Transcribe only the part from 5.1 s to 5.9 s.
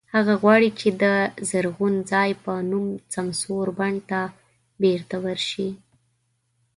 ورشي.